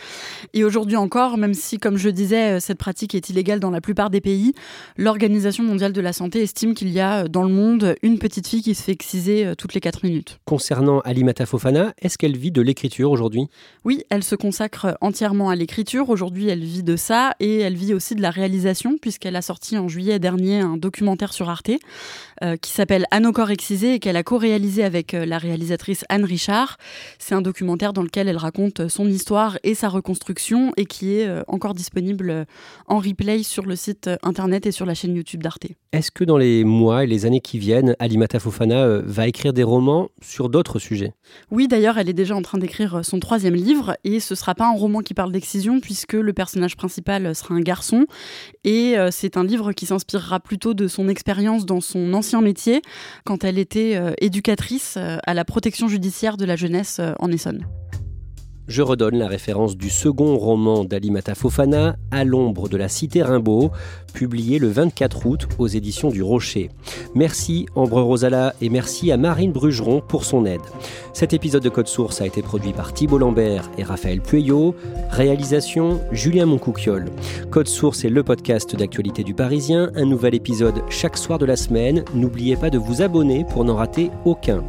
Et 0.53 0.63
aujourd'hui 0.63 0.95
encore, 0.95 1.37
même 1.37 1.53
si, 1.53 1.77
comme 1.77 1.97
je 1.97 2.09
disais, 2.09 2.53
euh, 2.53 2.59
cette 2.59 2.77
pratique 2.77 3.15
est 3.15 3.29
illégale 3.29 3.59
dans 3.59 3.69
la 3.69 3.81
plupart 3.81 4.09
des 4.09 4.21
pays, 4.21 4.53
l'Organisation 4.97 5.63
mondiale 5.63 5.93
de 5.93 6.01
la 6.01 6.13
santé 6.13 6.41
estime 6.41 6.73
qu'il 6.73 6.89
y 6.89 6.99
a 6.99 7.23
euh, 7.23 7.27
dans 7.27 7.43
le 7.43 7.53
monde 7.53 7.95
une 8.01 8.19
petite 8.19 8.47
fille 8.47 8.61
qui 8.61 8.75
se 8.75 8.83
fait 8.83 8.91
exciser 8.91 9.53
toutes 9.57 9.73
les 9.73 9.81
4 9.81 10.03
minutes. 10.03 10.39
Concernant 10.45 10.99
Alimata 11.01 11.45
Fofana, 11.45 11.93
est-ce 12.01 12.17
qu'elle 12.17 12.37
vit 12.37 12.51
de 12.51 12.61
l'écriture 12.61 13.11
aujourd'hui? 13.11 13.47
Oui, 13.83 14.03
elle 14.09 14.23
se 14.23 14.35
consacre 14.35 14.97
entièrement 15.01 15.49
à 15.49 15.55
l'écriture. 15.55 16.09
Aujourd'hui, 16.09 16.47
elle 16.49 16.63
vit 16.63 16.83
de 16.83 16.95
ça 16.95 17.35
et 17.39 17.59
elle 17.59 17.75
vit 17.75 17.93
aussi 17.93 18.15
de 18.15 18.21
la 18.21 18.29
réalisation 18.29 18.97
puisqu'elle 19.01 19.35
a 19.35 19.41
sorti 19.41 19.77
en 19.77 19.87
juillet 19.87 20.19
dernier 20.19 20.62
un 20.63 20.77
documentaire 20.77 21.33
sur 21.33 21.49
Arte 21.49 21.71
euh, 22.43 22.57
qui 22.57 22.71
s'appelle 22.71 23.05
À 23.09 23.21
nos 23.21 23.31
corps 23.31 23.51
excisés 23.51 23.93
et 23.93 23.99
qu'elle 23.99 24.17
a 24.17 24.23
co-réalisé 24.23 24.83
avec 24.83 25.13
euh, 25.13 25.25
la 25.25 25.37
réalisatrice 25.37 26.03
Anne 26.09 26.25
Richard. 26.25 26.77
C'est 27.17 27.35
un 27.35 27.41
documentaire 27.41 27.93
dans 27.93 28.01
lequel 28.01 28.27
elle 28.27 28.37
raconte 28.37 28.89
son 28.89 29.07
histoire 29.07 29.57
et 29.63 29.75
sa 29.75 29.87
reconstruction 29.87 30.73
et 30.75 30.85
qui 30.85 31.15
est 31.15 31.27
euh, 31.27 31.43
encore 31.47 31.73
disponible 31.73 32.45
en 32.87 32.97
replay 32.97 33.43
sur 33.43 33.65
le 33.65 33.77
site 33.77 34.09
internet 34.23 34.65
et 34.65 34.71
sur 34.71 34.85
la 34.85 34.93
chaîne 34.93 35.15
YouTube 35.15 35.41
d'Arte. 35.41 35.67
Est-ce 35.93 36.11
que 36.11 36.25
dans 36.25 36.37
les 36.37 36.65
mois 36.65 37.05
et 37.05 37.07
les 37.07 37.25
années 37.25 37.39
qui 37.39 37.59
viennent, 37.59 37.95
Alimata 37.99 38.39
Fofana 38.39 38.97
va 38.97 39.27
écrire 39.27 39.53
des 39.53 39.63
romans 39.63 40.09
sur 40.21 40.49
d'autres 40.49 40.79
sujets? 40.79 41.13
Oui, 41.49 41.69
d'ailleurs, 41.69 41.97
elle 41.97 42.09
est 42.09 42.13
déjà 42.13 42.35
en 42.35 42.41
train 42.41 42.57
d'écrire 42.57 43.05
son 43.05 43.19
troisième 43.19 43.55
livre 43.55 43.95
et 44.03 44.19
ce 44.19 44.35
sera 44.35 44.53
pas 44.55 44.67
un 44.67 44.75
roman 44.75 44.99
qui 44.99 45.13
parle 45.13 45.31
d'excision 45.31 45.79
puisque 45.79 46.13
le 46.13 46.33
personnage 46.33 46.75
principal 46.75 47.33
sera 47.35 47.55
un 47.55 47.61
garçon 47.61 48.05
et 48.63 48.95
c'est 49.11 49.37
un 49.37 49.43
livre 49.43 49.71
qui 49.71 49.85
s'inspirera 49.85 50.39
plutôt 50.39 50.73
de 50.73 50.87
son 50.87 51.07
expérience 51.07 51.65
dans 51.65 51.79
son 51.79 52.13
ancien 52.13 52.32
métier 52.41 52.81
quand 53.25 53.43
elle 53.43 53.57
était 53.57 53.95
euh, 53.95 54.13
éducatrice 54.19 54.95
euh, 54.97 55.17
à 55.25 55.33
la 55.33 55.45
protection 55.45 55.87
judiciaire 55.87 56.37
de 56.37 56.45
la 56.45 56.55
jeunesse 56.55 56.97
euh, 56.99 57.13
en 57.19 57.31
Essonne. 57.31 57.65
Je 58.67 58.81
redonne 58.81 59.17
la 59.17 59.27
référence 59.27 59.75
du 59.75 59.89
second 59.89 60.37
roman 60.37 60.85
d'Alimata 60.85 61.35
Fofana, 61.35 61.97
À 62.11 62.23
l'ombre 62.23 62.69
de 62.69 62.77
la 62.77 62.87
cité 62.87 63.21
Rimbaud, 63.21 63.71
publié 64.13 64.57
le 64.57 64.69
24 64.69 65.25
août 65.25 65.47
aux 65.57 65.67
éditions 65.67 66.09
du 66.09 66.23
Rocher. 66.23 66.69
Merci 67.13 67.65
Ambre 67.75 68.01
Rosala 68.01 68.53
et 68.61 68.69
merci 68.69 69.11
à 69.11 69.17
Marine 69.17 69.51
Brugeron 69.51 70.01
pour 70.07 70.23
son 70.23 70.45
aide. 70.45 70.61
Cet 71.11 71.33
épisode 71.33 71.61
de 71.61 71.67
Code 71.67 71.89
Source 71.89 72.21
a 72.21 72.25
été 72.25 72.41
produit 72.41 72.71
par 72.71 72.93
Thibault 72.93 73.17
Lambert 73.17 73.69
et 73.77 73.83
Raphaël 73.83 74.21
Pueyo. 74.21 74.75
Réalisation 75.09 75.99
Julien 76.13 76.45
Moncouquiole. 76.45 77.11
Code 77.51 77.67
Source 77.67 78.05
est 78.05 78.09
le 78.09 78.23
podcast 78.23 78.77
d'actualité 78.77 79.23
du 79.25 79.33
Parisien, 79.33 79.91
un 79.95 80.05
nouvel 80.05 80.35
épisode 80.35 80.83
chaque 80.89 81.17
soir 81.17 81.37
de 81.37 81.45
la 81.45 81.57
semaine. 81.57 82.05
N'oubliez 82.13 82.55
pas 82.55 82.69
de 82.69 82.77
vous 82.77 83.01
abonner 83.01 83.45
pour 83.49 83.65
n'en 83.65 83.75
rater 83.75 84.09
aucun. 84.23 84.63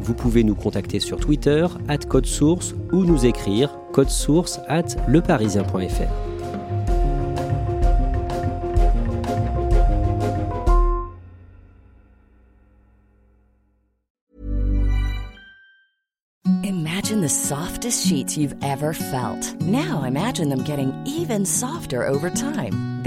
Vous 0.00 0.14
pouvez 0.14 0.44
nous 0.44 0.54
contacter 0.54 1.00
sur 1.00 1.18
Twitter, 1.18 1.66
at 1.88 1.98
code 1.98 2.26
source, 2.26 2.74
ou 2.92 3.04
nous 3.04 3.26
écrire 3.26 3.70
code 3.92 4.10
source 4.10 4.60
at 4.68 4.96
leparisien.fr. 5.08 6.28
Imagine 16.64 17.20
the 17.22 17.28
softest 17.28 18.06
sheets 18.06 18.36
you've 18.36 18.54
ever 18.62 18.92
felt. 18.92 19.54
Now 19.62 20.02
imagine 20.02 20.50
them 20.50 20.62
getting 20.62 20.92
even 21.06 21.46
softer 21.46 22.06
over 22.06 22.28
time. 22.28 22.97